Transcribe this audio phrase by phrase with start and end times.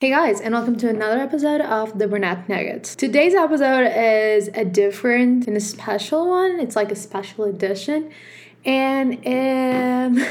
[0.00, 2.96] Hey guys, and welcome to another episode of the Brunette Nuggets.
[2.96, 6.58] Today's episode is a different and a special one.
[6.58, 8.10] It's like a special edition
[8.64, 10.24] and um,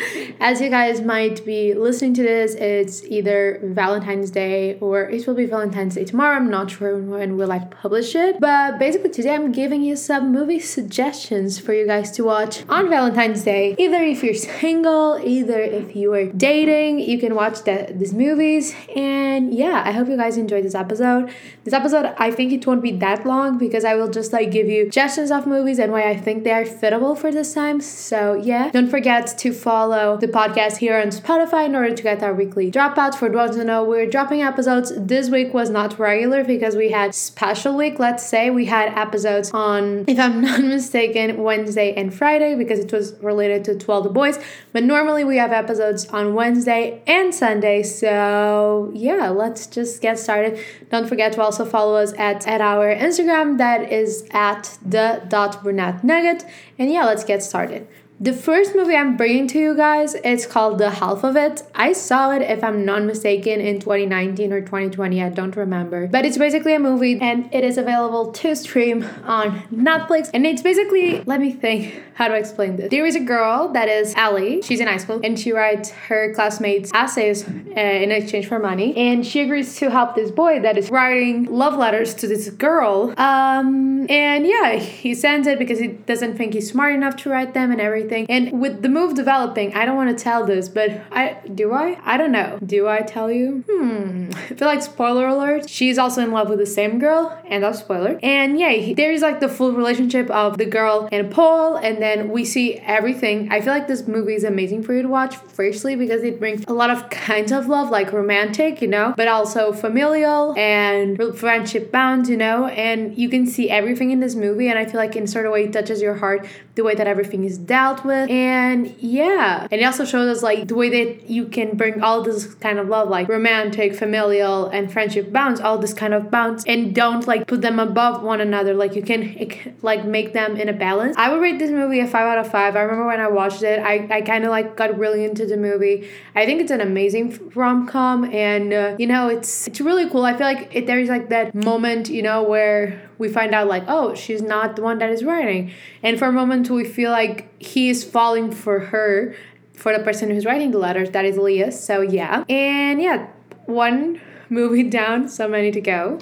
[0.40, 5.34] as you guys might be listening to this, it's either Valentine's Day or it will
[5.34, 6.36] be Valentine's Day tomorrow.
[6.36, 8.40] I'm not sure when will I publish it.
[8.40, 12.88] But basically today I'm giving you some movie suggestions for you guys to watch on
[12.88, 13.76] Valentine's Day.
[13.78, 18.74] Either if you're single, either if you are dating, you can watch the, these movies.
[18.94, 21.30] And yeah, I hope you guys enjoyed this episode.
[21.64, 24.66] This episode, I think it won't be that long because I will just like give
[24.66, 27.86] you suggestions of movies and why I think they are fittable for this time times.
[27.86, 32.22] So, yeah, don't forget to follow the podcast here on Spotify in order to get
[32.22, 33.16] our weekly dropouts.
[33.16, 34.92] For those who know, we're dropping episodes.
[34.96, 37.98] This week was not regular because we had special week.
[37.98, 42.92] Let's say we had episodes on, if I'm not mistaken, Wednesday and Friday because it
[42.92, 44.38] was related to 12 the Boys.
[44.72, 47.82] But normally we have episodes on Wednesday and Sunday.
[47.82, 50.58] So, yeah, let's just get started.
[50.90, 55.62] Don't forget to also follow us at, at our Instagram that is at the dot
[55.62, 56.44] brunette nugget.
[56.78, 57.86] And yeah, let's get started.
[58.18, 61.62] The first movie I'm bringing to you guys, it's called The Half of It.
[61.74, 66.06] I saw it, if I'm not mistaken, in 2019 or 2020, I don't remember.
[66.06, 70.30] But it's basically a movie and it is available to stream on Netflix.
[70.32, 72.90] And it's basically, let me think how do I explain this.
[72.90, 76.32] There is a girl that is Ellie, she's in high school, and she writes her
[76.32, 78.96] classmates' essays uh, in exchange for money.
[78.96, 83.12] And she agrees to help this boy that is writing love letters to this girl.
[83.18, 87.52] Um, and yeah, he sends it because he doesn't think he's smart enough to write
[87.52, 88.26] them and everything everything.
[88.28, 91.98] And with the move developing, I don't want to tell this, but I do I?
[92.04, 92.58] I don't know.
[92.64, 93.64] Do I tell you?
[93.68, 94.30] Hmm.
[94.36, 95.68] I feel like spoiler alert.
[95.68, 98.18] She's also in love with the same girl, and that's spoiler.
[98.22, 102.00] And yeah, he, there is like the full relationship of the girl and Paul, and
[102.00, 103.50] then we see everything.
[103.50, 105.36] I feel like this movie is amazing for you to watch.
[105.36, 109.28] Firstly, because it brings a lot of kinds of love, like romantic, you know, but
[109.28, 114.68] also familial and friendship bound, you know, and you can see everything in this movie.
[114.68, 117.06] And I feel like in a certain way, it touches your heart the way that
[117.06, 118.30] everything is dealt out with.
[118.30, 122.22] And yeah, and it also shows us like the way that you can bring all
[122.22, 126.64] this kind of love, like romantic, familial, and friendship bounds, all this kind of bounds,
[126.66, 128.74] and don't like put them above one another.
[128.74, 131.16] Like you can like make them in a balance.
[131.18, 132.76] I would rate this movie a five out of five.
[132.76, 135.56] I remember when I watched it, I, I kind of like got really into the
[135.56, 136.08] movie.
[136.34, 140.24] I think it's an amazing rom com, and uh, you know it's it's really cool.
[140.24, 143.84] I feel like it, there's like that moment, you know, where we find out like
[143.88, 145.72] oh she's not the one that is writing.
[146.02, 149.34] And for a moment we feel like he is falling for her
[149.72, 151.10] for the person who's writing the letters.
[151.10, 152.44] That is leah so yeah.
[152.48, 153.28] And yeah
[153.66, 156.18] one movie down so many to go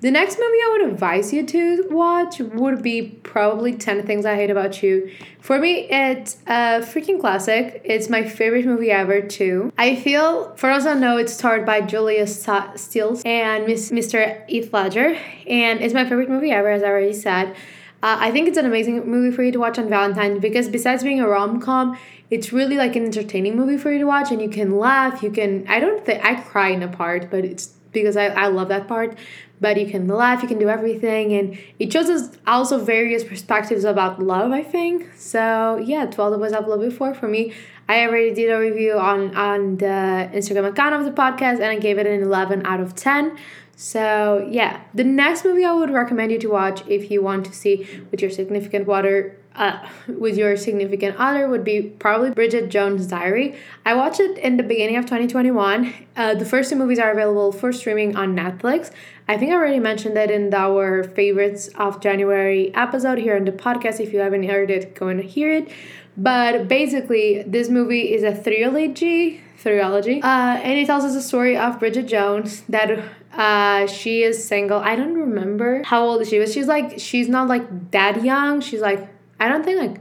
[0.00, 4.36] the next movie I would advise you to watch would be probably 10 Things I
[4.36, 5.10] Hate About You.
[5.40, 7.80] For me, it's a freaking classic.
[7.84, 9.72] It's my favorite movie ever, too.
[9.76, 14.46] I feel, for those that know, it's starred by Julia Stiles and Miss, Mr.
[14.48, 15.18] Heath Ledger.
[15.46, 17.56] And it's my favorite movie ever, as I already said.
[18.00, 21.02] Uh, I think it's an amazing movie for you to watch on Valentine's because besides
[21.02, 21.98] being a rom com,
[22.30, 25.20] it's really like an entertaining movie for you to watch and you can laugh.
[25.22, 28.48] You can, I don't think, I cry in a part, but it's because I, I
[28.48, 29.16] love that part
[29.60, 33.84] but you can laugh you can do everything and it shows us also various perspectives
[33.84, 35.08] about love i think.
[35.16, 37.52] So yeah To All the Boys i've loved before for me
[37.88, 41.78] i already did a review on on the instagram account of the podcast and i
[41.78, 43.36] gave it an 11 out of 10
[43.76, 47.52] so yeah the next movie i would recommend you to watch if you want to
[47.52, 53.06] see with your significant water uh, with your significant other would be probably Bridget Jones'
[53.06, 53.56] Diary.
[53.84, 55.92] I watched it in the beginning of 2021.
[56.16, 58.90] Uh, the first two movies are available for streaming on Netflix.
[59.26, 63.52] I think I already mentioned that in our favorites of January episode here on the
[63.52, 64.00] podcast.
[64.00, 65.70] If you haven't heard it, go and hear it.
[66.16, 71.56] But basically, this movie is a trilogy, trilogy, uh, and it tells us the story
[71.56, 74.78] of Bridget Jones that uh, she is single.
[74.78, 76.52] I don't remember how old she was.
[76.52, 78.60] She's like she's not like that young.
[78.60, 79.08] She's like
[79.40, 80.00] I don't think like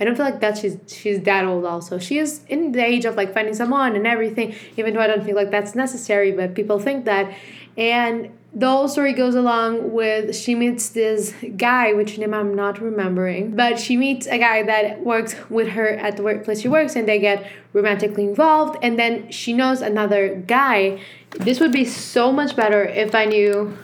[0.00, 1.98] I don't feel like that she's she's that old also.
[1.98, 5.24] She is in the age of like finding someone and everything, even though I don't
[5.24, 7.34] feel like that's necessary, but people think that.
[7.76, 12.80] And the whole story goes along with she meets this guy, which name I'm not
[12.80, 16.96] remembering, but she meets a guy that works with her at the workplace she works,
[16.96, 18.78] and they get romantically involved.
[18.82, 21.00] And then she knows another guy.
[21.30, 23.76] This would be so much better if I knew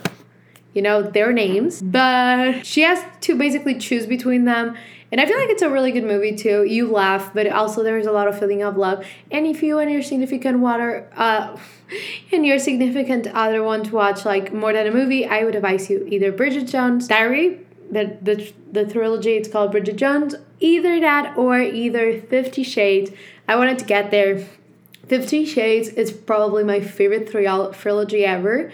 [0.76, 1.80] you know, their names.
[1.82, 4.76] But she has to basically choose between them.
[5.10, 6.64] And I feel like it's a really good movie too.
[6.64, 9.04] You laugh, but also there's a lot of feeling of love.
[9.30, 11.56] And if you and your significant water, uh,
[12.32, 15.88] and your significant other want to watch like more than a movie, I would advise
[15.88, 19.36] you either Bridget Jones' Diary, the the the trilogy.
[19.36, 20.34] It's called Bridget Jones.
[20.60, 23.10] Either that or either Fifty Shades.
[23.48, 24.44] I wanted to get there
[25.06, 28.72] Fifty Shades is probably my favorite trilogy ever.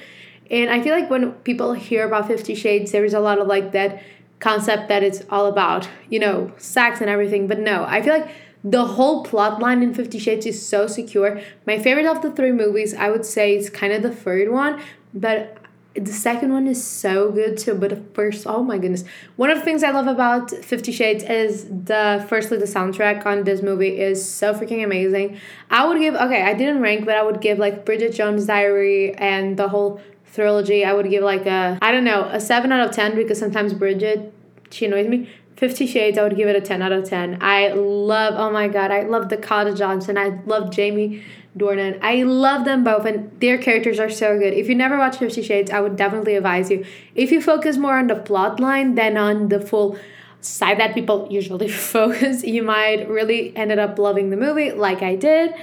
[0.52, 3.48] And I feel like when people hear about Fifty Shades, there is a lot of
[3.48, 4.02] like that
[4.38, 7.46] concept that it's all about, you know, sex and everything.
[7.48, 8.28] But no, I feel like
[8.62, 11.40] the whole plot line in Fifty Shades is so secure.
[11.66, 14.80] My favorite of the three movies, I would say, is kind of the third one,
[15.14, 15.56] but
[15.94, 17.74] the second one is so good too.
[17.74, 19.04] But the first, oh my goodness,
[19.36, 23.44] one of the things I love about Fifty Shades is the firstly the soundtrack on
[23.44, 25.38] this movie is so freaking amazing.
[25.70, 29.14] I would give okay, I didn't rank, but I would give like Bridget Jones' Diary
[29.14, 30.00] and the whole
[30.34, 30.84] trilogy.
[30.84, 33.72] I would give like a I don't know a seven out of ten because sometimes
[33.74, 34.32] Bridget
[34.70, 35.28] she annoys me.
[35.56, 37.38] Fifty Shades, I would give it a 10 out of 10.
[37.40, 40.18] I love, oh my god, I love Dakota Johnson.
[40.18, 41.22] I love Jamie
[41.56, 42.00] Dornan.
[42.02, 44.54] I love them both, and their characters are so good.
[44.54, 46.84] If you never watched Fifty Shades, I would definitely advise you.
[47.14, 49.98] If you focus more on the plot line than on the full
[50.44, 55.16] side that people usually focus, you might really ended up loving the movie like I
[55.16, 55.54] did.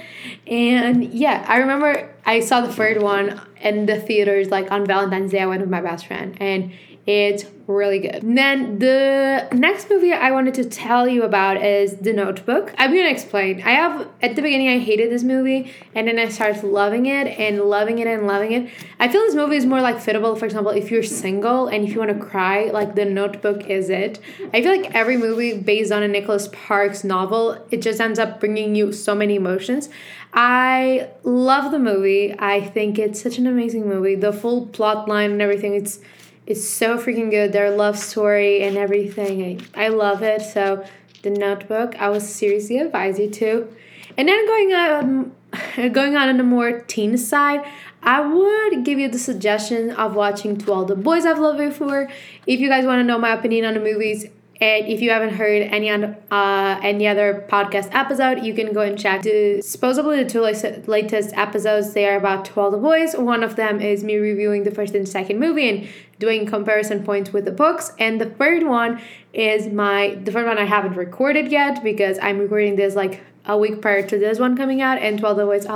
[0.46, 5.32] And yeah, I remember I saw the third one in the theaters like on Valentine's
[5.32, 5.40] Day.
[5.40, 6.72] I went with my best friend, and
[7.06, 8.22] it's really good.
[8.22, 12.74] And then the next movie I wanted to tell you about is The Notebook.
[12.76, 13.62] I'm gonna explain.
[13.62, 17.26] I have at the beginning I hated this movie and then I started loving it
[17.38, 18.70] and loving it and loving it.
[18.98, 21.92] I feel this movie is more like fitable, for example, if you're single and if
[21.92, 24.20] you want to cry, like The Notebook is it.
[24.52, 28.40] I feel like every movie based on a Nicholas Sparks novel, it just ends up
[28.40, 29.88] bringing you so many emotions.
[30.32, 32.34] I love the movie.
[32.38, 34.14] I think it's such an amazing movie.
[34.14, 36.00] The full plot line and everything, it's
[36.50, 37.52] it's so freaking good.
[37.52, 39.64] Their love story and everything.
[39.74, 40.42] I, I love it.
[40.42, 40.84] So
[41.22, 43.72] the notebook, I would seriously advise you to.
[44.16, 45.32] And then going on um,
[45.92, 47.64] going on on the more teen side,
[48.02, 52.10] I would give you the suggestion of watching To All the Boys I've Loved Before.
[52.46, 54.26] If you guys want to know my opinion on the movies,
[54.60, 58.98] and if you haven't heard any uh, any other podcast episode, you can go and
[58.98, 59.22] check
[59.62, 61.94] supposedly the two latest episodes.
[61.94, 63.14] They are about the Boys.
[63.14, 67.32] One of them is me reviewing the first and second movie and doing comparison points
[67.32, 67.92] with the books.
[67.98, 69.00] And the third one
[69.32, 73.56] is my the third one I haven't recorded yet because I'm recording this like a
[73.56, 75.66] week prior to this one coming out, and All the Boys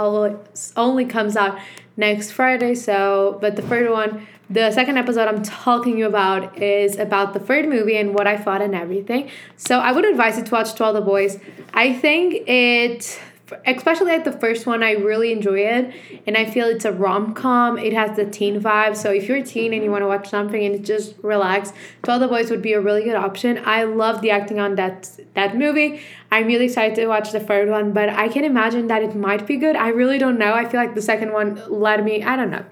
[0.77, 1.59] only comes out
[1.97, 2.75] next Friday.
[2.75, 7.41] So, but the third one the second episode I'm talking you about is about the
[7.41, 9.31] third movie and what I thought and everything.
[9.57, 11.39] So I would advise you to watch To All the Boys.
[11.73, 13.19] I think it,
[13.67, 15.95] especially like the first one, I really enjoy it.
[16.27, 17.79] And I feel it's a rom com.
[17.79, 18.97] It has the teen vibe.
[18.97, 21.73] So if you're a teen and you want to watch something and just relax,
[22.05, 23.61] To All the Boys would be a really good option.
[23.65, 26.01] I love the acting on that, that movie.
[26.31, 29.47] I'm really excited to watch the third one, but I can imagine that it might
[29.47, 29.77] be good.
[29.77, 30.55] I really don't know.
[30.55, 32.65] I feel like the second one led me, I don't know.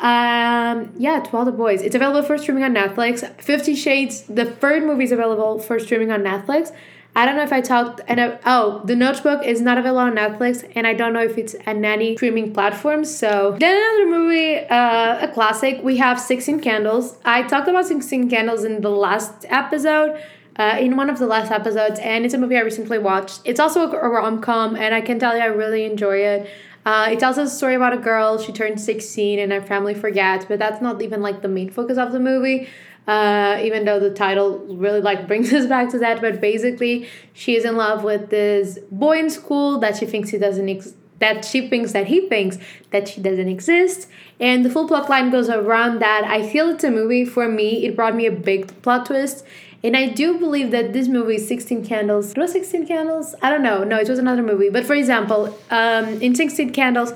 [0.00, 1.80] Um, yeah, To All the Boys.
[1.80, 3.40] It's available for streaming on Netflix.
[3.40, 6.72] Fifty Shades, the third movie is available for streaming on Netflix.
[7.16, 10.16] I don't know if I talked and uh, oh, The Notebook is not available on
[10.16, 13.14] Netflix, and I don't know if it's on any streaming platforms.
[13.16, 15.80] So then another movie, uh, a classic.
[15.82, 17.16] We have Sixteen Candles.
[17.24, 20.20] I talked about Sixteen Candles in the last episode.
[20.56, 23.40] Uh, in one of the last episodes, and it's a movie I recently watched.
[23.44, 26.48] It's also a rom com, and I can tell you I really enjoy it.
[26.86, 28.38] Uh, it's also a story about a girl.
[28.38, 31.96] She turns 16 and her family forgets, but that's not even like the main focus
[31.98, 32.68] of the movie.
[33.06, 37.54] Uh, even though the title really like brings us back to that, but basically she
[37.54, 41.44] is in love with this boy in school that she thinks he doesn't ex- that
[41.44, 42.58] she thinks that he thinks
[42.90, 44.08] that she doesn't exist,
[44.40, 46.24] and the full plot line goes around that.
[46.24, 47.84] I feel it's a movie for me.
[47.84, 49.44] It brought me a big plot twist,
[49.84, 53.34] and I do believe that this movie, 16 Candles, was 16 Candles?
[53.42, 53.84] I don't know.
[53.84, 54.70] No, it was another movie.
[54.70, 57.12] But for example, um, in 16 Candles,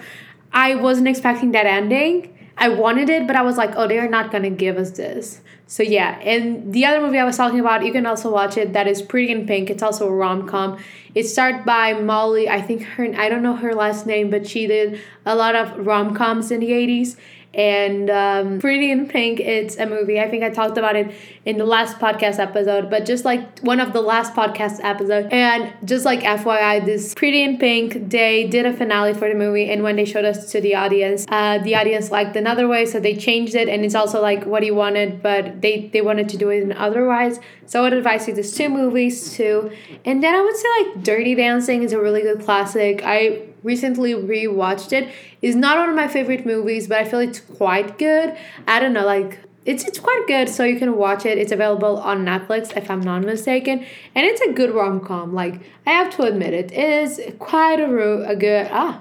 [0.52, 2.36] I wasn't expecting that ending.
[2.58, 5.40] I wanted it, but I was like, oh, they're not gonna give us this.
[5.70, 8.72] So yeah, and the other movie I was talking about, you can also watch it.
[8.72, 9.68] That is Pretty in Pink.
[9.68, 10.78] It's also a rom com.
[11.14, 12.48] It's starred by Molly.
[12.48, 13.04] I think her.
[13.14, 16.60] I don't know her last name, but she did a lot of rom coms in
[16.60, 17.18] the eighties
[17.54, 20.20] and um, Pretty in Pink, it's a movie.
[20.20, 21.14] I think I talked about it
[21.46, 25.28] in the last podcast episode, but just like one of the last podcast episodes.
[25.32, 29.70] And just like FYI, this Pretty in Pink, they did a finale for the movie,
[29.70, 33.00] and when they showed us to the audience, uh, the audience liked another way, so
[33.00, 36.36] they changed it, and it's also like what he wanted, but they they wanted to
[36.36, 37.40] do it in otherwise.
[37.66, 39.70] So I would advise you these two movies too.
[40.04, 43.02] And then I would say like Dirty Dancing is a really good classic.
[43.04, 45.04] I recently rewatched it.
[45.42, 48.36] It's not one of my favorite movies, but I feel it's quite good.
[48.66, 49.38] I don't know, like
[49.70, 51.36] it's it's quite good, so you can watch it.
[51.42, 53.84] It's available on Netflix, if I'm not mistaken,
[54.14, 55.34] and it's a good rom com.
[55.34, 55.56] Like
[55.86, 57.88] I have to admit, it is quite a
[58.34, 58.94] a good ah,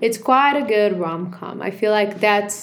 [0.00, 1.60] it's quite a good rom com.
[1.68, 2.54] I feel like that's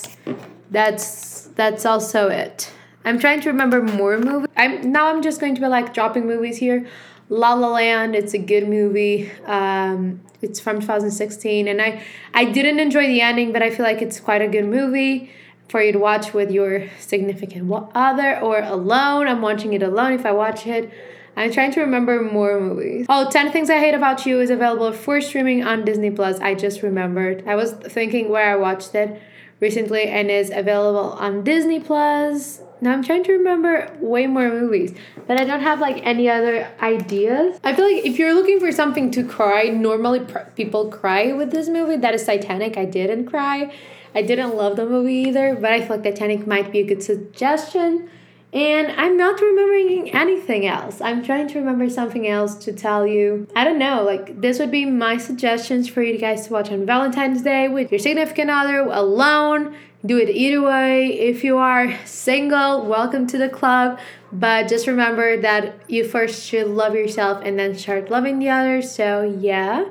[0.72, 2.72] that's that's also it.
[3.06, 4.50] I'm trying to remember more movies.
[4.56, 6.88] I'm now I'm just going to be like dropping movies here
[7.32, 8.14] La La Land.
[8.14, 9.32] It's a good movie.
[9.46, 14.02] Um, it's from 2016, and I I didn't enjoy the ending, but I feel like
[14.02, 15.32] it's quite a good movie
[15.70, 19.30] for you to watch with your significant other or alone.
[19.30, 20.92] I'm watching it alone if I watch it.
[21.38, 23.06] I'm trying to remember more movies.
[23.08, 26.38] Oh, 10 Things I Hate About You is available for streaming on Disney Plus.
[26.42, 27.48] I just remembered.
[27.48, 29.22] I was thinking where I watched it
[29.62, 32.62] recently and is available on Disney Plus.
[32.82, 34.94] Now I'm trying to remember way more movies,
[35.28, 37.60] but I don't have like any other ideas.
[37.64, 41.52] I feel like if you're looking for something to cry, normally pr- people cry with
[41.52, 41.96] this movie.
[41.96, 42.76] That is Titanic.
[42.76, 43.74] I didn't cry.
[44.14, 47.04] I didn't love the movie either, but I feel like Titanic might be a good
[47.04, 48.10] suggestion.
[48.54, 51.00] And I'm not remembering anything else.
[51.00, 53.48] I'm trying to remember something else to tell you.
[53.56, 56.86] I don't know, like, this would be my suggestions for you guys to watch on
[56.86, 59.74] Valentine's Day with your significant other, alone.
[60.06, 61.18] Do it either way.
[61.18, 64.00] If you are single, welcome to the club.
[64.34, 68.92] But just remember that you first should love yourself and then start loving the others.
[68.92, 69.86] So, yeah.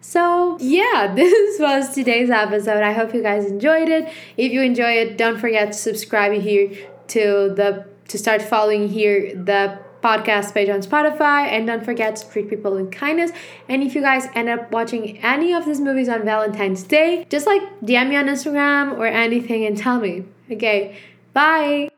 [0.00, 2.82] So, yeah, this was today's episode.
[2.82, 4.12] I hope you guys enjoyed it.
[4.36, 6.70] If you enjoy it, don't forget to subscribe here
[7.08, 11.46] to the to start following here the podcast page on Spotify.
[11.46, 13.30] And don't forget to treat people with kindness.
[13.68, 17.46] And if you guys end up watching any of these movies on Valentine's Day, just
[17.46, 20.24] like DM me on Instagram or anything and tell me.
[20.50, 20.96] Okay,
[21.32, 21.88] bye.